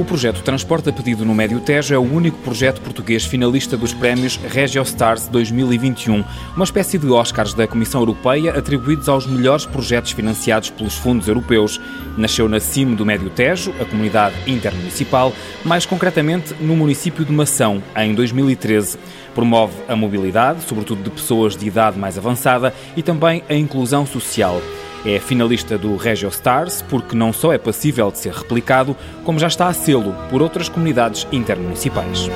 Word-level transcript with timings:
O 0.00 0.04
projeto 0.04 0.42
Transporte 0.42 0.88
a 0.88 0.92
Pedido 0.94 1.26
no 1.26 1.34
Médio 1.34 1.60
Tejo 1.60 1.92
é 1.92 1.98
o 1.98 2.00
único 2.00 2.38
projeto 2.38 2.80
português 2.80 3.26
finalista 3.26 3.76
dos 3.76 3.92
prémios 3.92 4.36
RegioStars 4.36 5.28
2021, 5.28 6.24
uma 6.56 6.64
espécie 6.64 6.96
de 6.96 7.06
Oscars 7.06 7.52
da 7.52 7.68
Comissão 7.68 8.00
Europeia 8.00 8.58
atribuídos 8.58 9.10
aos 9.10 9.26
melhores 9.26 9.66
projetos 9.66 10.12
financiados 10.12 10.70
pelos 10.70 10.94
fundos 10.94 11.28
europeus. 11.28 11.78
Nasceu 12.16 12.48
na 12.48 12.58
CIM 12.58 12.94
do 12.94 13.04
Médio 13.04 13.28
Tejo, 13.28 13.74
a 13.78 13.84
comunidade 13.84 14.34
intermunicipal, 14.50 15.34
mais 15.66 15.84
concretamente 15.84 16.54
no 16.62 16.74
município 16.74 17.22
de 17.22 17.30
Mação, 17.30 17.82
em 17.94 18.14
2013. 18.14 18.96
Promove 19.34 19.74
a 19.86 19.94
mobilidade, 19.94 20.62
sobretudo 20.62 21.02
de 21.02 21.10
pessoas 21.10 21.54
de 21.54 21.66
idade 21.66 21.98
mais 21.98 22.16
avançada, 22.16 22.72
e 22.96 23.02
também 23.02 23.44
a 23.50 23.54
inclusão 23.54 24.06
social. 24.06 24.62
É 25.04 25.18
finalista 25.18 25.78
do 25.78 25.96
Regio 25.96 26.28
Stars 26.28 26.82
porque 26.82 27.16
não 27.16 27.32
só 27.32 27.52
é 27.52 27.58
passível 27.58 28.10
de 28.10 28.18
ser 28.18 28.34
replicado, 28.34 28.96
como 29.24 29.38
já 29.38 29.46
está 29.46 29.68
a 29.68 29.72
sê-lo 29.72 30.14
por 30.28 30.42
outras 30.42 30.68
comunidades 30.68 31.26
intermunicipais. 31.32 32.28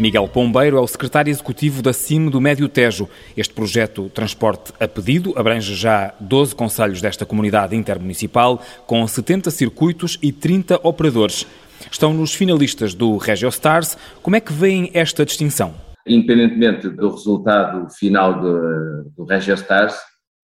Miguel 0.00 0.26
Pombeiro 0.28 0.78
é 0.78 0.80
o 0.80 0.86
secretário 0.86 1.30
executivo 1.30 1.82
da 1.82 1.92
CIM 1.92 2.30
do 2.30 2.40
Médio 2.40 2.70
Tejo. 2.70 3.06
Este 3.36 3.52
projeto 3.52 4.08
Transporte 4.08 4.72
a 4.80 4.88
Pedido 4.88 5.34
abrange 5.36 5.74
já 5.74 6.14
12 6.18 6.54
conselhos 6.54 7.02
desta 7.02 7.26
comunidade 7.26 7.76
intermunicipal, 7.76 8.62
com 8.86 9.06
70 9.06 9.50
circuitos 9.50 10.18
e 10.22 10.32
30 10.32 10.80
operadores. 10.82 11.46
Estão 11.92 12.14
nos 12.14 12.32
finalistas 12.32 12.94
do 12.94 13.18
Regiostars. 13.18 13.98
Como 14.22 14.34
é 14.34 14.40
que 14.40 14.54
veem 14.54 14.90
esta 14.94 15.22
distinção? 15.22 15.74
Independentemente 16.06 16.88
do 16.88 17.10
resultado 17.10 17.86
final 17.90 18.40
do, 18.40 19.04
do 19.14 19.24
Regiostars, 19.24 19.96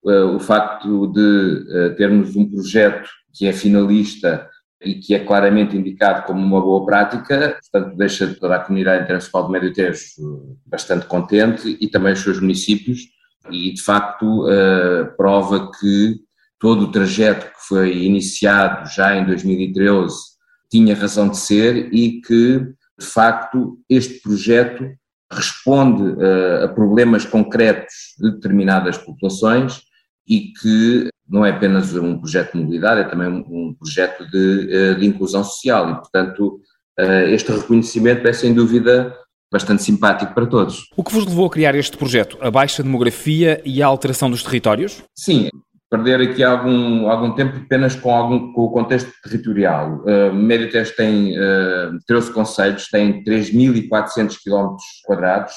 eh, 0.06 0.20
o 0.20 0.38
facto 0.38 1.06
de 1.06 1.64
eh, 1.70 1.90
termos 1.96 2.36
um 2.36 2.46
projeto 2.46 3.08
que 3.32 3.46
é 3.46 3.54
finalista 3.54 4.46
e 4.82 4.94
que 4.94 5.14
é 5.14 5.24
claramente 5.24 5.76
indicado 5.76 6.26
como 6.26 6.44
uma 6.44 6.60
boa 6.60 6.84
prática, 6.84 7.58
portanto 7.60 7.96
deixa 7.96 8.34
toda 8.34 8.56
a 8.56 8.60
comunidade 8.60 9.04
intermunicipal 9.04 9.44
do 9.44 9.50
Médio 9.50 9.72
Tejo 9.72 10.02
bastante 10.66 11.06
contente 11.06 11.76
e 11.80 11.88
também 11.88 12.12
os 12.12 12.20
seus 12.20 12.40
municípios. 12.40 13.00
E 13.50 13.72
de 13.72 13.82
facto 13.82 14.44
uh, 14.44 15.16
prova 15.16 15.70
que 15.70 16.16
todo 16.58 16.82
o 16.82 16.90
trajeto 16.90 17.46
que 17.46 17.66
foi 17.68 18.04
iniciado 18.04 18.88
já 18.90 19.16
em 19.16 19.24
2013 19.24 20.14
tinha 20.70 20.96
razão 20.96 21.28
de 21.28 21.38
ser 21.38 21.92
e 21.94 22.20
que 22.20 22.58
de 22.98 23.06
facto 23.06 23.78
este 23.88 24.20
projeto 24.20 24.84
responde 25.32 26.02
uh, 26.02 26.64
a 26.64 26.68
problemas 26.68 27.24
concretos 27.24 28.14
de 28.18 28.32
determinadas 28.32 28.98
populações 28.98 29.82
e 30.28 30.52
que 30.52 31.08
não 31.28 31.44
é 31.44 31.50
apenas 31.50 31.94
um 31.94 32.18
projeto 32.18 32.52
de 32.52 32.60
mobilidade, 32.60 33.00
é 33.00 33.04
também 33.04 33.28
um, 33.28 33.74
projeto 33.74 34.24
de, 34.30 34.68
eh, 34.70 34.94
de, 34.94 35.06
inclusão 35.06 35.42
social 35.42 35.90
e, 35.90 35.94
portanto, 35.96 36.60
eh, 36.98 37.32
este 37.32 37.50
reconhecimento 37.52 38.26
é 38.26 38.32
sem 38.32 38.54
dúvida 38.54 39.14
bastante 39.52 39.82
simpático 39.82 40.34
para 40.34 40.46
todos. 40.46 40.84
O 40.96 41.02
que 41.02 41.12
vos 41.12 41.26
levou 41.26 41.46
a 41.46 41.50
criar 41.50 41.74
este 41.74 41.96
projeto? 41.96 42.36
A 42.40 42.50
baixa 42.50 42.82
demografia 42.82 43.60
e 43.64 43.82
a 43.82 43.86
alteração 43.86 44.30
dos 44.30 44.42
territórios? 44.42 45.02
Sim, 45.16 45.48
perder 45.90 46.20
aqui 46.20 46.42
algum, 46.42 47.08
algum 47.08 47.32
tempo 47.32 47.56
apenas 47.58 47.94
com, 47.94 48.10
algum, 48.10 48.52
com 48.52 48.62
o 48.62 48.70
contexto 48.70 49.10
territorial. 49.22 50.02
Uh, 50.04 50.32
Médio 50.32 50.70
Tejo 50.70 50.94
tem 50.96 51.38
uh, 51.38 51.96
13 52.06 52.32
conselhos, 52.32 52.88
tem 52.88 53.22
3.400 53.22 54.36
km 54.44 54.76
quadrados. 55.04 55.54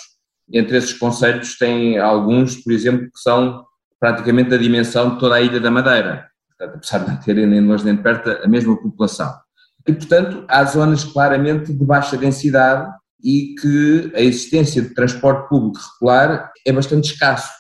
Entre 0.51 0.77
esses 0.77 0.93
conselhos 0.93 1.57
tem 1.57 1.97
alguns, 1.97 2.55
por 2.55 2.71
exemplo, 2.71 3.05
que 3.05 3.19
são 3.21 3.63
praticamente 3.99 4.49
da 4.49 4.57
dimensão 4.57 5.13
de 5.13 5.19
toda 5.19 5.35
a 5.35 5.41
Ilha 5.41 5.59
da 5.59 5.69
Madeira, 5.69 6.27
portanto, 6.47 6.77
apesar 6.77 6.99
de 6.99 7.11
não 7.11 7.17
terem 7.17 7.45
nem 7.45 7.61
longe 7.61 7.85
nem 7.85 7.97
perto 7.97 8.29
a 8.29 8.47
mesma 8.47 8.75
população. 8.77 9.33
E, 9.87 9.93
portanto, 9.93 10.45
há 10.47 10.63
zonas 10.65 11.03
claramente 11.03 11.73
de 11.73 11.85
baixa 11.85 12.17
densidade 12.17 12.89
e 13.23 13.55
que 13.59 14.11
a 14.15 14.21
existência 14.21 14.81
de 14.81 14.93
transporte 14.93 15.49
público 15.49 15.79
regular 15.93 16.51
é 16.65 16.71
bastante 16.71 17.11
escasso. 17.11 17.51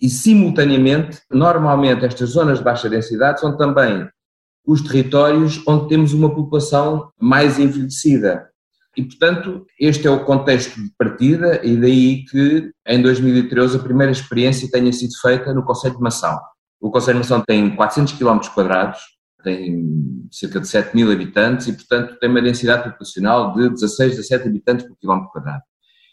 E, 0.00 0.08
simultaneamente, 0.08 1.20
normalmente 1.30 2.04
estas 2.04 2.30
zonas 2.30 2.58
de 2.58 2.64
baixa 2.64 2.88
densidade 2.88 3.40
são 3.40 3.56
também 3.56 4.08
os 4.66 4.82
territórios 4.82 5.62
onde 5.66 5.88
temos 5.88 6.12
uma 6.12 6.32
população 6.32 7.10
mais 7.18 7.58
envelhecida. 7.58 8.47
E, 8.98 9.02
portanto, 9.04 9.64
este 9.78 10.08
é 10.08 10.10
o 10.10 10.24
contexto 10.24 10.74
de 10.74 10.90
partida 10.98 11.64
e 11.64 11.76
daí 11.76 12.24
que 12.24 12.72
em 12.84 13.00
2013 13.00 13.76
a 13.76 13.78
primeira 13.78 14.10
experiência 14.10 14.68
tenha 14.68 14.92
sido 14.92 15.12
feita 15.22 15.54
no 15.54 15.62
Conselho 15.62 15.94
de 15.94 16.02
Mação. 16.02 16.36
O 16.80 16.90
Conselho 16.90 17.20
de 17.20 17.20
Mação 17.20 17.40
tem 17.46 17.76
400 17.76 18.14
km 18.14 18.40
quadrados, 18.52 18.98
tem 19.44 19.86
cerca 20.32 20.58
de 20.58 20.66
7 20.66 20.96
mil 20.96 21.12
habitantes 21.12 21.68
e, 21.68 21.74
portanto, 21.74 22.18
tem 22.18 22.28
uma 22.28 22.42
densidade 22.42 22.90
populacional 22.90 23.54
de 23.54 23.70
16, 23.70 24.16
17 24.16 24.48
habitantes 24.48 24.88
por 24.88 24.98
quilómetro 24.98 25.30
quadrado. 25.30 25.62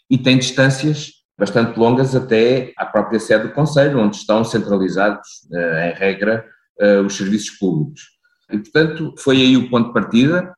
E 0.08 0.16
tem 0.16 0.38
distâncias 0.38 1.10
bastante 1.36 1.76
longas 1.76 2.14
até 2.14 2.72
à 2.78 2.86
própria 2.86 3.18
sede 3.18 3.48
do 3.48 3.52
Conselho, 3.52 3.98
onde 3.98 4.14
estão 4.14 4.44
centralizados, 4.44 5.26
eh, 5.52 5.90
em 5.90 5.98
regra, 5.98 6.46
eh, 6.78 7.00
os 7.00 7.16
serviços 7.16 7.50
públicos. 7.58 8.02
E, 8.48 8.58
portanto, 8.58 9.12
foi 9.18 9.38
aí 9.38 9.56
o 9.56 9.68
ponto 9.68 9.88
de 9.88 9.92
partida. 9.92 10.54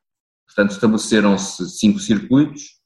Portanto, 0.49 0.71
estabeleceram-se 0.71 1.69
cinco 1.69 1.99
circuitos 1.99 2.79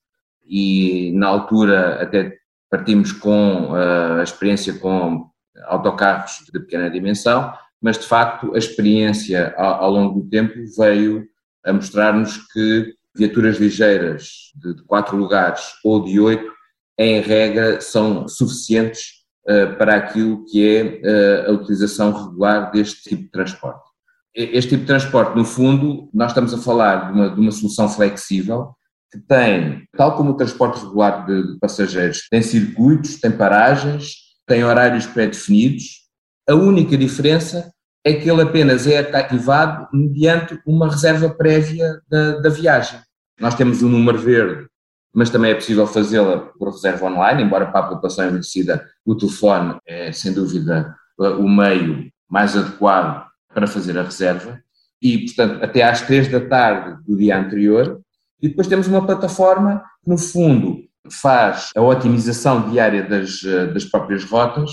e, 0.46 1.14
na 1.16 1.28
altura, 1.28 2.02
até 2.02 2.38
partimos 2.70 3.14
com 3.14 3.72
uh, 3.72 4.20
a 4.20 4.24
experiência 4.24 4.74
com 4.74 5.30
autocarros 5.66 6.44
de 6.52 6.60
pequena 6.60 6.90
dimensão, 6.90 7.54
mas, 7.82 7.98
de 7.98 8.06
facto, 8.06 8.54
a 8.54 8.58
experiência 8.58 9.54
ao, 9.58 9.90
longo 9.92 10.22
do 10.22 10.30
tempo 10.30 10.54
veio 10.78 11.26
a 11.64 11.72
mostrar-nos 11.72 12.38
que 12.52 12.94
viaturas 13.16 13.58
ligeiras 13.58 14.52
de, 14.56 14.84
quatro 14.84 15.16
lugares 15.16 15.62
ou 15.86 16.04
de 16.04 16.20
oito, 16.20 16.52
em 16.98 17.22
regra, 17.22 17.80
são 17.80 18.28
suficientes 18.28 19.24
uh, 19.48 19.78
para 19.78 19.96
aquilo 19.96 20.44
que 20.46 20.68
é 20.68 21.48
uh, 21.48 21.50
a 21.50 21.54
utilização 21.54 22.12
regular 22.12 22.72
deste 22.72 23.10
tipo 23.10 23.24
de 23.24 23.32
transporte 23.32 23.93
este 24.36 24.72
tipo 24.72 24.82
de 24.82 24.88
transporte, 24.88 25.36
no 25.36 25.46
fundo, 25.46 26.10
nós 26.14 26.32
estamos 26.32 26.54
a 26.54 26.58
falar 26.58 27.12
de 27.12 27.14
uma, 27.14 27.30
de 27.30 27.40
uma 27.40 27.52
solução 27.52 27.88
flexível 27.88 28.76
que 29.12 29.20
tem, 29.20 29.88
tal 29.96 30.18
como 30.18 30.32
o 30.32 30.38
transporte 30.38 30.84
regular 30.84 31.26
de, 31.28 31.54
de 31.54 31.60
passageiros, 31.60 32.28
tem 32.32 32.42
circuitos, 32.42 33.20
tem 33.20 33.32
paragens, 33.32 34.16
tem 34.48 34.64
horários 34.64 35.06
pré-definidos. 35.06 36.04
A 36.50 36.56
única 36.56 36.98
diferença 36.98 37.72
é 38.04 38.14
que 38.14 38.30
ele 38.30 38.42
apenas 38.42 38.88
é 38.88 39.00
ativado 39.00 39.88
mediante 39.94 40.60
uma 40.66 40.90
reserva 40.90 41.30
prévia 41.30 42.02
da, 42.10 42.40
da 42.40 42.50
viagem. 42.50 43.00
Nós 43.40 43.54
temos 43.54 43.84
um 43.84 43.90
número 43.90 44.18
verde, 44.18 44.68
mas 45.14 45.30
também 45.30 45.52
é 45.52 45.56
possível 45.56 45.86
fazê-la 45.86 46.40
por 46.58 46.72
reserva 46.72 47.06
online, 47.06 47.44
embora 47.44 47.68
para 47.68 47.82
a 47.82 47.90
população 47.90 48.26
envelhecida 48.26 48.84
o 49.06 49.16
telefone 49.16 49.78
é, 49.86 50.12
sem 50.12 50.34
dúvida, 50.34 50.96
o 51.18 51.48
meio 51.48 52.12
mais 52.28 52.58
adequado 52.58 53.32
para 53.54 53.68
fazer 53.68 53.98
a 53.98 54.04
reserva 54.04 54.62
e, 55.02 55.26
portanto, 55.26 55.64
até 55.64 55.84
às 55.84 56.02
três 56.02 56.30
da 56.30 56.40
tarde 56.40 56.98
do 57.06 57.18
dia 57.18 57.38
anterior. 57.38 58.00
E 58.42 58.48
depois 58.48 58.68
temos 58.68 58.88
uma 58.88 59.06
plataforma 59.06 59.84
que, 60.04 60.10
no 60.10 60.18
fundo, 60.18 60.78
faz 61.12 61.70
a 61.76 61.82
otimização 61.82 62.70
diária 62.70 63.04
das, 63.04 63.44
eh, 63.44 63.68
das 63.68 63.84
próprias 63.84 64.24
rotas 64.24 64.72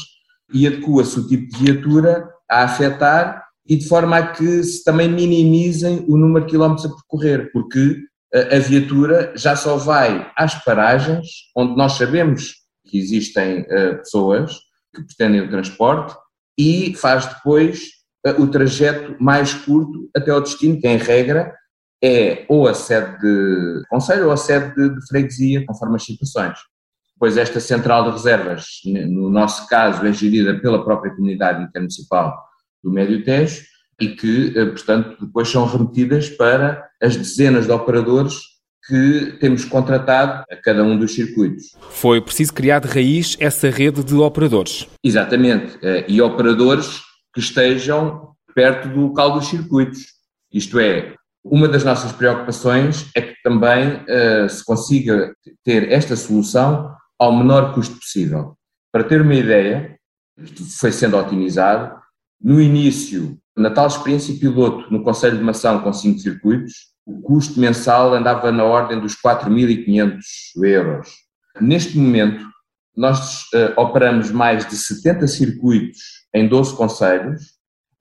e 0.52 0.66
adequa-se 0.66 1.18
o 1.18 1.26
tipo 1.26 1.50
de 1.52 1.64
viatura 1.64 2.28
a 2.48 2.64
afetar 2.64 3.44
e 3.68 3.76
de 3.76 3.88
forma 3.88 4.16
a 4.16 4.26
que 4.28 4.62
se 4.62 4.84
também 4.84 5.08
minimizem 5.08 6.04
o 6.08 6.16
número 6.16 6.44
de 6.44 6.50
quilómetros 6.50 6.86
a 6.86 6.94
percorrer, 6.94 7.50
porque 7.52 7.98
eh, 8.32 8.56
a 8.56 8.58
viatura 8.60 9.32
já 9.36 9.56
só 9.56 9.76
vai 9.76 10.30
às 10.36 10.54
paragens 10.64 11.26
onde 11.56 11.76
nós 11.76 11.92
sabemos 11.92 12.54
que 12.86 12.98
existem 12.98 13.62
uh, 13.62 13.98
pessoas 13.98 14.58
que 14.94 15.02
pretendem 15.02 15.42
o 15.42 15.50
transporte 15.50 16.16
e 16.58 16.94
faz 16.96 17.26
depois 17.26 17.99
o 18.38 18.46
trajeto 18.46 19.16
mais 19.18 19.54
curto 19.54 20.10
até 20.14 20.30
ao 20.30 20.40
destino, 20.40 20.80
que 20.80 20.86
em 20.86 20.96
regra 20.96 21.54
é 22.02 22.44
ou 22.48 22.66
a 22.66 22.74
sede 22.74 23.18
de 23.20 23.82
conselho 23.88 24.26
ou 24.26 24.32
a 24.32 24.36
sede 24.36 24.74
de, 24.74 24.94
de 24.94 25.06
freguesia, 25.06 25.64
conforme 25.66 25.96
as 25.96 26.04
situações. 26.04 26.58
Pois 27.18 27.36
esta 27.36 27.60
central 27.60 28.04
de 28.04 28.12
reservas, 28.12 28.64
no 28.84 29.28
nosso 29.28 29.68
caso, 29.68 30.06
é 30.06 30.12
gerida 30.12 30.58
pela 30.58 30.82
própria 30.82 31.14
comunidade 31.14 31.62
intermunicipal 31.62 32.34
do 32.82 32.90
Médio 32.90 33.22
Tejo 33.22 33.62
e 34.00 34.08
que, 34.08 34.54
eh, 34.56 34.64
portanto, 34.64 35.26
depois 35.26 35.48
são 35.48 35.66
remetidas 35.66 36.30
para 36.30 36.88
as 37.02 37.16
dezenas 37.16 37.66
de 37.66 37.72
operadores 37.72 38.36
que 38.88 39.36
temos 39.38 39.66
contratado 39.66 40.42
a 40.50 40.56
cada 40.56 40.82
um 40.82 40.98
dos 40.98 41.14
circuitos. 41.14 41.76
Foi 41.90 42.22
preciso 42.22 42.54
criar 42.54 42.80
de 42.80 42.88
raiz 42.88 43.36
essa 43.38 43.68
rede 43.68 44.02
de 44.02 44.14
operadores. 44.14 44.88
Exatamente, 45.04 45.78
eh, 45.82 46.06
e 46.08 46.22
operadores 46.22 47.02
que 47.32 47.40
estejam 47.40 48.34
perto 48.54 48.88
do 48.88 49.00
local 49.00 49.32
dos 49.32 49.48
circuitos. 49.48 50.06
Isto 50.52 50.78
é, 50.78 51.14
uma 51.44 51.68
das 51.68 51.84
nossas 51.84 52.12
preocupações 52.12 53.10
é 53.14 53.22
que 53.22 53.34
também 53.42 53.94
uh, 53.94 54.48
se 54.48 54.64
consiga 54.64 55.34
ter 55.64 55.90
esta 55.90 56.16
solução 56.16 56.94
ao 57.18 57.34
menor 57.36 57.74
custo 57.74 57.96
possível. 57.96 58.56
Para 58.92 59.04
ter 59.04 59.22
uma 59.22 59.34
ideia, 59.34 59.96
isto 60.38 60.64
foi 60.78 60.92
sendo 60.92 61.16
otimizado. 61.16 61.98
No 62.40 62.60
início, 62.60 63.38
na 63.56 63.70
tal 63.70 63.86
experiência 63.86 64.34
piloto 64.38 64.90
no 64.90 65.02
Conselho 65.02 65.38
de 65.38 65.44
Mação 65.44 65.80
com 65.80 65.92
cinco 65.92 66.18
circuitos, 66.18 66.72
o 67.06 67.20
custo 67.22 67.58
mensal 67.58 68.14
andava 68.14 68.52
na 68.52 68.64
ordem 68.64 69.00
dos 69.00 69.14
4.500 69.14 70.18
euros. 70.62 71.08
Neste 71.60 71.96
momento, 71.96 72.44
nós 72.96 73.42
uh, 73.54 73.80
operamos 73.80 74.30
mais 74.30 74.66
de 74.66 74.76
70 74.76 75.26
circuitos 75.26 76.19
em 76.34 76.48
12 76.48 76.76
conselhos, 76.76 77.42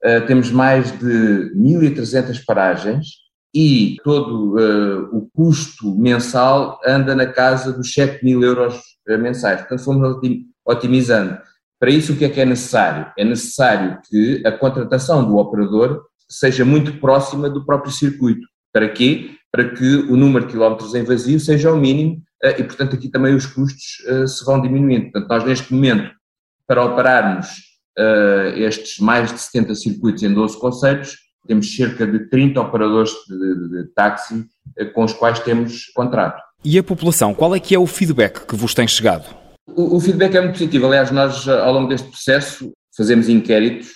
uh, 0.04 0.26
temos 0.26 0.50
mais 0.50 0.90
de 0.98 1.52
1.300 1.56 2.44
paragens 2.44 3.06
e 3.54 3.96
todo 4.04 4.56
uh, 4.56 5.16
o 5.16 5.28
custo 5.34 5.96
mensal 5.98 6.80
anda 6.86 7.14
na 7.14 7.26
casa 7.26 7.72
dos 7.72 7.92
7 7.92 8.24
mil 8.24 8.42
euros 8.42 8.80
mensais. 9.18 9.60
Portanto, 9.60 9.82
fomos 9.82 10.18
otimizando. 10.64 11.38
Para 11.80 11.90
isso, 11.90 12.12
o 12.12 12.16
que 12.16 12.26
é 12.26 12.28
que 12.28 12.40
é 12.40 12.44
necessário? 12.44 13.10
É 13.18 13.24
necessário 13.24 13.98
que 14.08 14.42
a 14.46 14.52
contratação 14.52 15.26
do 15.26 15.38
operador 15.38 16.04
seja 16.28 16.64
muito 16.64 17.00
próxima 17.00 17.48
do 17.48 17.64
próprio 17.64 17.90
circuito. 17.90 18.46
Para 18.72 18.88
quê? 18.90 19.30
Para 19.50 19.70
que 19.70 19.96
o 19.96 20.16
número 20.16 20.46
de 20.46 20.52
quilómetros 20.52 20.94
em 20.94 21.02
vazio 21.02 21.40
seja 21.40 21.72
o 21.72 21.76
mínimo 21.76 22.22
eh, 22.42 22.60
e, 22.60 22.64
portanto, 22.64 22.94
aqui 22.94 23.08
também 23.08 23.34
os 23.34 23.46
custos 23.46 24.04
eh, 24.06 24.26
se 24.26 24.44
vão 24.44 24.60
diminuindo. 24.60 25.10
Portanto, 25.10 25.28
nós 25.28 25.44
neste 25.44 25.72
momento, 25.72 26.12
para 26.66 26.84
operarmos 26.84 27.48
eh, 27.98 28.54
estes 28.56 28.98
mais 28.98 29.32
de 29.32 29.38
70 29.40 29.74
circuitos 29.74 30.22
em 30.22 30.32
12 30.32 30.58
conselhos, 30.58 31.16
temos 31.46 31.74
cerca 31.74 32.06
de 32.06 32.28
30 32.28 32.60
operadores 32.60 33.10
de, 33.28 33.38
de, 33.38 33.68
de 33.70 33.94
táxi 33.94 34.44
com 34.94 35.04
os 35.04 35.12
quais 35.12 35.38
temos 35.40 35.86
contrato. 35.94 36.40
E 36.64 36.78
a 36.78 36.82
população, 36.82 37.34
qual 37.34 37.54
é 37.54 37.60
que 37.60 37.74
é 37.74 37.78
o 37.78 37.86
feedback 37.86 38.46
que 38.46 38.54
vos 38.54 38.74
tem 38.74 38.86
chegado? 38.86 39.24
O, 39.66 39.96
o 39.96 40.00
feedback 40.00 40.34
é 40.34 40.40
muito 40.40 40.52
positivo. 40.52 40.86
Aliás, 40.86 41.10
nós, 41.10 41.48
ao 41.48 41.72
longo 41.72 41.88
deste 41.88 42.08
processo, 42.08 42.70
fazemos 42.96 43.28
inquéritos 43.28 43.88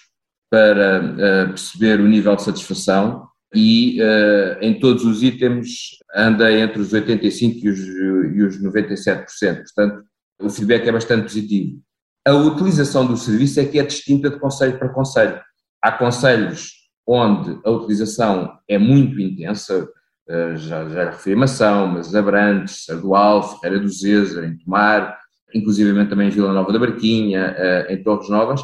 para 0.51 1.01
uh, 1.03 1.49
perceber 1.49 2.01
o 2.01 2.09
nível 2.09 2.35
de 2.37 2.43
satisfação 2.43 3.27
e 3.55 4.01
uh, 4.01 4.59
em 4.63 4.79
todos 4.79 5.05
os 5.05 5.23
itens 5.23 5.97
anda 6.15 6.51
entre 6.53 6.81
os 6.81 6.93
85% 6.93 7.61
e 7.63 7.69
os, 7.69 7.79
e 7.79 8.43
os 8.43 8.63
97%. 8.63 9.27
Portanto, 9.39 10.05
o 10.41 10.51
feedback 10.51 10.89
é 10.89 10.93
bastante 10.93 11.25
positivo. 11.25 11.81
A 12.27 12.33
utilização 12.33 13.07
do 13.07 13.19
serviço 13.19 13.61
é 13.61 13.67
que 13.67 13.79
é 13.79 13.83
distinta 13.83 14.31
de 14.31 14.39
conselho 14.39 14.79
para 14.79 14.89
conselho. 14.89 15.39
Há 15.83 15.93
conselhos 15.93 16.73
onde 17.07 17.61
a 17.63 17.71
utilização 17.71 18.59
é 18.67 18.79
muito 18.79 19.21
intensa, 19.21 19.85
uh, 19.85 20.57
já, 20.57 20.89
já 20.89 21.11
referi 21.11 21.37
Mação, 21.37 21.87
mas 21.87 22.15
Abrantes, 22.15 22.87
Sardual, 22.87 23.43
Ferreira 23.61 23.79
do 23.79 23.91
Zezer, 23.91 24.43
em 24.43 24.57
Tomar, 24.57 25.19
inclusivamente 25.55 26.09
também 26.09 26.29
em 26.29 26.31
Vila 26.31 26.55
Nova 26.55 26.73
da 26.73 26.79
Barquinha, 26.79 27.55
uh, 27.59 27.93
em 27.93 28.03
Torres 28.03 28.31
Novas. 28.31 28.63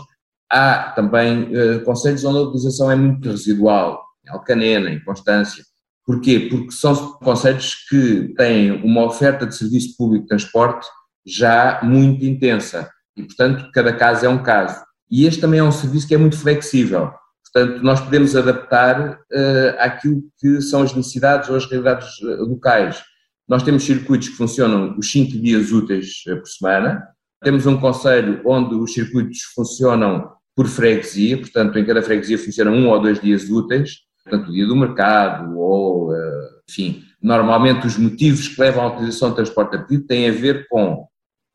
Há 0.51 0.93
também 0.97 1.55
uh, 1.55 1.85
conselhos 1.85 2.25
onde 2.25 2.39
a 2.39 2.43
utilização 2.43 2.91
é 2.91 2.97
muito 2.97 3.29
residual, 3.29 4.03
Alcanena, 4.27 4.89
em 4.89 5.05
Constância. 5.05 5.63
Porquê? 6.07 6.49
Porque 6.51 6.71
são 6.71 7.13
conselhos 7.19 7.75
que 7.91 8.33
têm 8.39 8.83
uma 8.83 9.05
oferta 9.05 9.47
de 9.47 9.55
serviço 9.55 9.95
público 9.99 10.23
de 10.23 10.29
transporte 10.29 10.89
já 11.27 11.79
muito 11.83 12.25
intensa 12.25 12.89
e, 13.21 13.27
portanto, 13.27 13.71
cada 13.73 13.93
caso 13.93 14.27
é 14.27 14.29
um 14.29 14.43
caso. 14.43 14.81
E 15.11 15.27
este 15.27 15.41
também 15.41 15.61
é 15.61 15.65
um 15.65 15.73
serviço 15.73 16.07
que 16.07 16.15
é 16.15 16.19
muito 16.19 16.37
flexível. 16.37 17.11
Portanto, 17.53 17.83
nós 17.83 18.01
podemos 18.01 18.37
adaptar 18.37 19.11
uh, 19.11 19.77
àquilo 19.79 20.23
que 20.39 20.61
são 20.61 20.83
as 20.83 20.95
necessidades 20.95 21.49
ou 21.49 21.57
as 21.57 21.67
realidades 21.67 22.19
uh, 22.21 22.45
locais. 22.45 23.03
Nós 23.49 23.63
temos 23.63 23.83
circuitos 23.83 24.29
que 24.29 24.37
funcionam 24.37 24.97
os 24.97 25.11
5 25.11 25.33
dias 25.39 25.73
úteis 25.73 26.23
uh, 26.29 26.37
por 26.37 26.47
semana. 26.47 27.03
Temos 27.43 27.67
um 27.67 27.77
conselho 27.77 28.41
onde 28.45 28.75
os 28.75 28.93
circuitos 28.93 29.43
funcionam 29.55 30.31
por 30.55 30.67
freguesia, 30.67 31.39
portanto, 31.39 31.79
em 31.79 31.85
cada 31.85 32.03
freguesia 32.03 32.39
funcionam 32.39 32.75
um 32.75 32.89
ou 32.89 33.01
dois 33.01 33.21
dias 33.21 33.49
úteis 33.49 34.11
portanto, 34.25 34.49
o 34.49 34.53
dia 34.53 34.67
do 34.67 34.77
mercado, 34.77 35.59
ou, 35.59 36.15
eh, 36.15 36.49
enfim, 36.69 37.03
normalmente 37.23 37.87
os 37.87 37.99
motivos 37.99 38.49
que 38.49 38.61
levam 38.61 38.85
à 38.85 38.93
utilização 38.95 39.31
de 39.31 39.37
transporte 39.37 39.77
a 39.77 39.81
pedido 39.81 40.07
têm 40.07 40.29
a 40.29 40.33
ver 40.33 40.67
com 40.69 41.07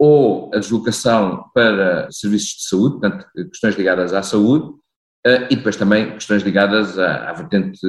ou 0.05 0.51
a 0.53 0.59
deslocação 0.59 1.45
para 1.51 2.07
serviços 2.11 2.57
de 2.57 2.67
saúde, 2.69 2.99
portanto, 2.99 3.25
questões 3.49 3.75
ligadas 3.75 4.13
à 4.13 4.21
saúde, 4.21 4.71
eh, 5.25 5.47
e 5.49 5.55
depois 5.55 5.75
também 5.75 6.11
questões 6.11 6.43
ligadas 6.43 6.99
à, 6.99 7.31
à 7.31 7.33
vertente 7.33 7.79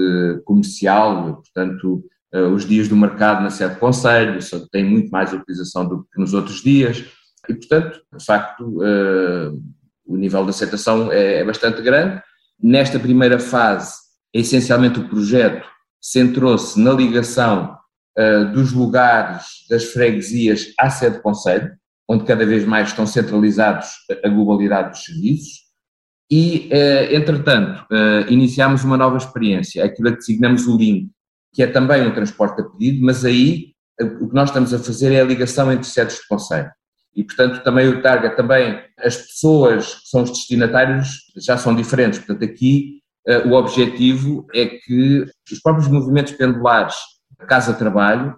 comercial, 0.46 1.34
portanto, 1.34 2.02
eh, 2.32 2.40
os 2.40 2.64
dias 2.64 2.88
do 2.88 2.96
mercado 2.96 3.42
na 3.42 3.50
sede 3.50 3.74
de 3.74 3.80
conselho, 3.80 4.38
tem 4.72 4.82
muito 4.82 5.10
mais 5.10 5.30
utilização 5.34 5.86
do 5.86 6.04
que 6.04 6.18
nos 6.18 6.32
outros 6.32 6.62
dias, 6.62 7.04
e 7.46 7.54
portanto, 7.54 8.00
de 8.16 8.24
facto, 8.24 8.78
o 10.04 10.16
nível 10.16 10.42
de 10.44 10.50
aceitação 10.50 11.12
é, 11.12 11.40
é 11.40 11.44
bastante 11.44 11.80
grande. 11.80 12.20
Nesta 12.60 12.98
primeira 12.98 13.38
fase, 13.38 13.94
essencialmente 14.34 14.98
o 14.98 15.08
projeto 15.08 15.64
centrou-se 16.00 16.80
na 16.80 16.90
ligação 16.90 17.76
dos 18.52 18.72
lugares 18.72 19.44
das 19.70 19.84
freguesias 19.84 20.72
à 20.76 20.90
sede 20.90 21.18
do 21.18 21.22
Conselho, 21.22 21.70
onde 22.08 22.24
cada 22.24 22.46
vez 22.46 22.64
mais 22.64 22.88
estão 22.88 23.06
centralizados 23.06 23.88
a 24.24 24.28
globalidade 24.28 24.90
dos 24.90 25.04
serviços, 25.04 25.66
e, 26.30 26.68
uh, 26.72 27.14
entretanto, 27.14 27.86
uh, 27.90 28.30
iniciámos 28.30 28.82
uma 28.82 28.96
nova 28.96 29.16
experiência, 29.16 29.84
aquilo 29.84 30.10
que 30.10 30.18
designamos 30.18 30.66
o 30.66 30.76
link, 30.76 31.10
que 31.52 31.62
é 31.62 31.66
também 31.66 32.06
um 32.06 32.12
transporte 32.12 32.60
a 32.60 32.64
pedido, 32.64 33.04
mas 33.04 33.24
aí 33.24 33.74
o 34.20 34.28
que 34.28 34.34
nós 34.34 34.50
estamos 34.50 34.74
a 34.74 34.78
fazer 34.78 35.12
é 35.12 35.20
a 35.20 35.24
ligação 35.24 35.72
entre 35.72 35.86
sedes 35.86 36.16
de 36.16 36.28
Conselho. 36.28 36.70
E, 37.14 37.24
portanto, 37.24 37.62
também 37.64 37.88
o 37.88 38.02
target, 38.02 38.36
também 38.36 38.78
as 38.98 39.16
pessoas 39.16 39.94
que 39.94 40.08
são 40.08 40.22
os 40.22 40.30
destinatários 40.30 41.22
já 41.34 41.56
são 41.56 41.74
diferentes. 41.74 42.18
Portanto, 42.18 42.44
aqui 42.44 43.00
eh, 43.26 43.38
o 43.46 43.54
objetivo 43.54 44.46
é 44.54 44.66
que 44.66 45.24
os 45.50 45.58
próprios 45.60 45.88
movimentos 45.88 46.32
pendulares 46.32 46.94
casa-trabalho 47.48 48.36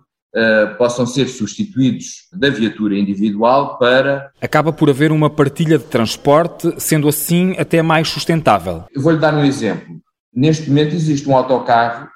possam 0.77 1.07
ser 1.07 1.27
substituídos 1.29 2.29
da 2.33 2.51
viatura 2.51 2.97
individual 2.97 3.79
para. 3.79 4.31
Acaba 4.41 4.73
por 4.73 4.91
haver 4.91 5.11
uma 5.11 5.31
partilha 5.31 5.79
de 5.79 5.85
transporte, 5.85 6.75
sendo 6.79 7.09
assim 7.09 7.55
até 7.59 7.83
mais 7.83 8.09
sustentável. 8.09 8.85
Vou-lhe 8.95 9.19
dar 9.19 9.35
um 9.35 9.45
exemplo. 9.45 10.01
Neste 10.35 10.69
momento 10.69 10.95
existe 10.95 11.29
um 11.29 11.37
autocarro 11.37 12.09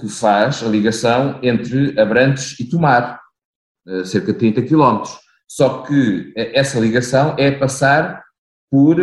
que 0.00 0.08
faz 0.08 0.62
a 0.62 0.68
ligação 0.68 1.38
entre 1.42 1.98
Abrantes 2.00 2.58
e 2.58 2.64
Tomar, 2.64 3.20
uh, 3.86 4.04
cerca 4.04 4.32
de 4.32 4.38
30 4.38 4.62
km. 4.62 5.02
Só 5.46 5.82
que 5.82 6.32
essa 6.34 6.80
ligação 6.80 7.34
é 7.38 7.50
passar 7.50 8.22
por 8.70 8.96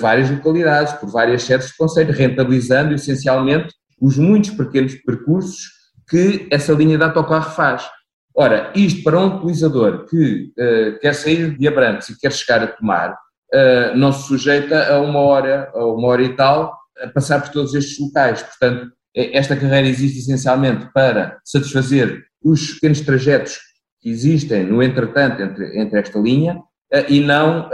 várias 0.00 0.30
localidades, 0.30 0.92
por 0.92 1.10
várias 1.10 1.42
sedes 1.42 1.66
de 1.66 1.76
conselho, 1.76 2.14
rentabilizando 2.14 2.94
essencialmente 2.94 3.74
os 4.00 4.16
muitos 4.16 4.50
pequenos 4.50 4.94
percursos 4.94 5.81
que 6.12 6.46
essa 6.50 6.74
linha 6.74 6.98
de 6.98 7.04
autocarro 7.04 7.52
faz. 7.52 7.88
Ora, 8.34 8.70
isto 8.76 9.02
para 9.02 9.18
um 9.18 9.38
utilizador 9.38 10.04
que 10.04 10.52
uh, 10.58 10.98
quer 11.00 11.14
sair 11.14 11.56
de 11.56 11.66
Abrantes 11.66 12.10
e 12.10 12.20
quer 12.20 12.30
chegar 12.30 12.62
a 12.62 12.66
tomar, 12.66 13.12
uh, 13.12 13.96
não 13.96 14.12
se 14.12 14.28
sujeita 14.28 14.92
a 14.92 15.00
uma 15.00 15.20
hora, 15.20 15.70
a 15.74 15.86
uma 15.86 16.08
hora 16.08 16.22
e 16.22 16.36
tal, 16.36 16.78
a 17.02 17.08
passar 17.08 17.40
por 17.40 17.48
todos 17.48 17.74
estes 17.74 17.98
locais. 17.98 18.42
Portanto, 18.42 18.92
esta 19.14 19.56
carreira 19.56 19.88
existe 19.88 20.18
essencialmente 20.18 20.86
para 20.92 21.38
satisfazer 21.46 22.22
os 22.44 22.74
pequenos 22.74 23.00
trajetos 23.00 23.58
que 24.00 24.10
existem 24.10 24.64
no 24.64 24.82
entretanto 24.82 25.40
entre, 25.40 25.80
entre 25.80 25.98
esta 25.98 26.18
linha 26.18 26.58
eh, 26.92 27.06
e 27.08 27.20
não 27.20 27.70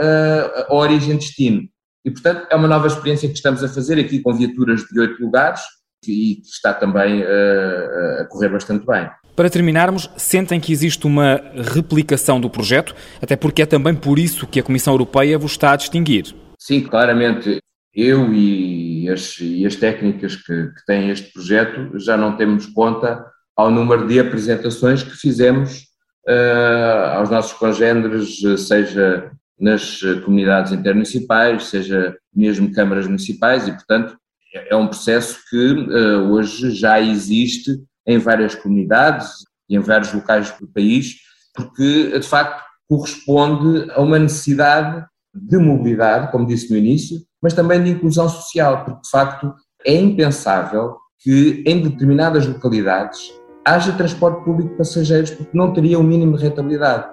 a 0.67 0.73
origem-destino. 0.73 1.61
E, 2.05 2.11
portanto, 2.11 2.45
é 2.49 2.55
uma 2.55 2.67
nova 2.67 2.87
experiência 2.87 3.29
que 3.29 3.35
estamos 3.35 3.63
a 3.63 3.69
fazer 3.69 3.97
aqui 3.99 4.19
com 4.19 4.33
viaturas 4.33 4.81
de 4.81 4.99
oito 4.99 5.21
lugares 5.23 5.61
e 6.07 6.35
que 6.35 6.47
está 6.47 6.73
também 6.73 7.21
eh, 7.21 8.19
a 8.21 8.25
correr 8.25 8.49
bastante 8.49 8.85
bem. 8.85 9.09
Para 9.35 9.49
terminarmos, 9.49 10.09
sentem 10.17 10.59
que 10.59 10.71
existe 10.71 11.05
uma 11.07 11.41
replicação 11.73 12.39
do 12.39 12.49
projeto, 12.49 12.95
até 13.21 13.35
porque 13.35 13.61
é 13.61 13.65
também 13.65 13.95
por 13.95 14.19
isso 14.19 14.47
que 14.47 14.59
a 14.59 14.63
Comissão 14.63 14.93
Europeia 14.93 15.37
vos 15.37 15.51
está 15.51 15.71
a 15.71 15.75
distinguir. 15.75 16.35
Sim, 16.57 16.81
claramente. 16.81 17.59
Eu 17.93 18.33
e 18.33 19.09
as, 19.09 19.37
e 19.39 19.65
as 19.65 19.75
técnicas 19.75 20.35
que, 20.35 20.67
que 20.67 20.85
têm 20.85 21.09
este 21.09 21.31
projeto 21.33 21.97
já 21.99 22.15
não 22.15 22.37
temos 22.37 22.65
conta 22.67 23.25
ao 23.55 23.71
número 23.71 24.07
de 24.07 24.19
apresentações 24.19 25.03
que 25.03 25.15
fizemos 25.15 25.85
uh, 26.27 27.17
aos 27.17 27.29
nossos 27.29 27.53
congêneres, 27.53 28.39
seja 28.67 29.31
nas 29.59 30.01
comunidades 30.23 30.71
intermunicipais, 30.71 31.65
seja 31.65 32.15
mesmo 32.33 32.71
câmaras 32.71 33.05
municipais, 33.07 33.67
e, 33.67 33.71
portanto, 33.71 34.17
é 34.53 34.75
um 34.75 34.87
processo 34.87 35.39
que 35.49 35.71
uh, 35.73 36.31
hoje 36.31 36.71
já 36.71 36.99
existe 36.99 37.79
em 38.07 38.17
várias 38.17 38.55
comunidades 38.55 39.29
e 39.69 39.75
em 39.75 39.79
vários 39.79 40.11
locais 40.13 40.51
do 40.59 40.67
país, 40.67 41.15
porque, 41.53 42.17
de 42.17 42.27
facto, 42.27 42.63
corresponde 42.87 43.91
a 43.91 44.01
uma 44.01 44.17
necessidade 44.17 45.05
de 45.33 45.57
mobilidade, 45.57 46.31
como 46.31 46.47
disse 46.47 46.71
no 46.71 46.77
início, 46.77 47.19
mas 47.41 47.53
também 47.53 47.83
de 47.83 47.91
inclusão 47.91 48.27
social, 48.27 48.83
porque, 48.83 49.01
de 49.01 49.09
facto, 49.09 49.53
é 49.85 49.93
impensável 49.93 50.97
que 51.19 51.63
em 51.65 51.81
determinadas 51.81 52.47
localidades 52.47 53.31
haja 53.65 53.91
transporte 53.93 54.43
público 54.43 54.71
de 54.71 54.77
passageiros, 54.77 55.31
porque 55.31 55.55
não 55.55 55.71
teria 55.71 55.99
o 55.99 56.01
um 56.01 56.05
mínimo 56.05 56.37
de 56.37 56.43
rentabilidade. 56.43 57.07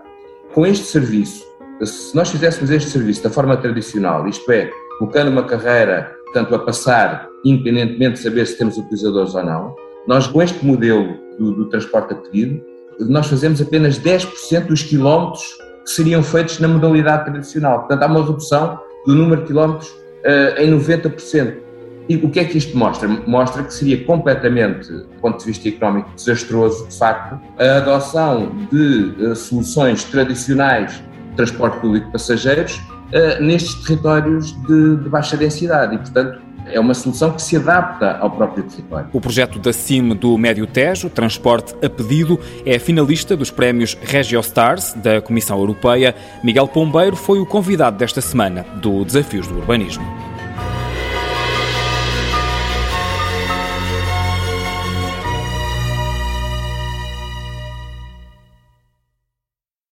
com 0.55 0.67
este 0.67 0.87
serviço, 0.87 1.45
se 1.85 2.17
nós 2.17 2.31
fizéssemos 2.31 2.71
este 2.71 2.89
serviço 2.89 3.23
da 3.23 3.29
forma 3.29 3.59
tradicional, 3.59 4.27
isto 4.27 4.51
é, 4.51 4.71
colocando 4.99 5.31
uma 5.31 5.45
carreira, 5.45 6.16
portanto, 6.27 6.55
a 6.55 6.59
passar, 6.59 7.29
independentemente 7.45 8.15
de 8.15 8.19
saber 8.21 8.47
se 8.47 8.59
temos 8.59 8.77
utilizadores 8.77 9.35
ou 9.35 9.43
não, 9.43 9.75
nós 10.07 10.27
com 10.27 10.43
este 10.43 10.65
modelo 10.65 11.17
do, 11.39 11.53
do 11.53 11.69
transporte 11.69 12.13
a 12.13 12.17
pedido, 12.17 12.63
nós 13.01 13.27
fazemos 13.27 13.61
apenas 13.61 13.99
10% 13.99 14.67
dos 14.67 14.83
quilómetros 14.83 15.45
que 15.85 15.91
seriam 15.91 16.23
feitos 16.23 16.59
na 16.59 16.69
modalidade 16.69 17.27
tradicional. 17.27 17.81
Portanto, 17.81 18.03
há 18.03 18.07
uma 18.07 18.25
redução 18.25 18.81
do 19.07 19.15
número 19.15 19.43
de 19.43 19.47
quilómetros 19.47 19.89
uh, 19.91 20.61
em 20.61 20.71
90%. 20.71 21.67
E 22.09 22.17
o 22.17 22.31
que 22.31 22.39
é 22.39 22.45
que 22.45 22.57
isto 22.57 22.77
mostra? 22.77 23.09
Mostra 23.09 23.65
que 23.65 23.75
seria 23.75 24.05
completamente, 24.05 24.93
do 24.93 25.09
ponto 25.21 25.39
de 25.39 25.45
vista 25.45 25.69
económico, 25.69 26.11
desastroso, 26.15 26.87
de 26.87 26.97
facto, 26.97 27.39
a 27.59 27.77
adoção 27.79 28.53
de 28.71 29.15
uh, 29.25 29.35
soluções 29.35 30.05
tradicionais 30.05 30.93
de 31.31 31.37
transporte 31.37 31.81
público 31.81 32.07
de 32.07 32.13
passageiros 32.13 32.81
uh, 33.13 33.43
nestes 33.43 33.75
territórios 33.85 34.53
de, 34.67 34.97
de 34.97 35.09
baixa 35.09 35.37
densidade. 35.37 35.95
E, 35.95 35.99
portanto, 35.99 36.41
é 36.73 36.81
uma 36.81 36.95
solução 36.95 37.33
que 37.33 37.41
se 37.41 37.57
adapta 37.57 38.17
ao 38.19 38.31
próprio 38.31 38.65
território. 38.65 39.09
O 39.13 39.21
projeto 39.21 39.59
da 39.59 39.73
CIM 39.73 40.15
do 40.15 40.37
Médio 40.37 40.67
Tejo, 40.67 41.09
Transporte 41.09 41.75
a 41.85 41.89
Pedido, 41.89 42.39
é 42.65 42.79
finalista 42.79 43.37
dos 43.37 43.51
prémios 43.51 43.97
Regiostars 44.03 44.93
da 44.95 45.21
Comissão 45.21 45.59
Europeia. 45.59 46.15
Miguel 46.43 46.67
Pombeiro 46.69 47.17
foi 47.17 47.39
o 47.39 47.47
convidado 47.47 47.97
desta 47.97 48.21
semana 48.21 48.67
do 48.83 49.05
Desafios 49.05 49.47
do 49.47 49.57
Urbanismo. 49.57 50.05